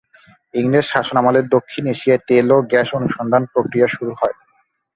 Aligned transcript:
ইংরেজ 0.53 0.85
শাসনামলে 0.87 1.39
দক্ষিণ 1.55 1.83
এশিয়ায় 1.93 2.21
তেল 2.27 2.47
ও 2.55 2.57
গ্যাস 2.71 2.89
অনুসন্ধান 2.99 3.43
প্রক্রিয়া 3.53 3.87
শুরু 3.87 4.11
হয়। 4.19 4.35